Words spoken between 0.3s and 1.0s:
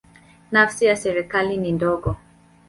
Nafasi ya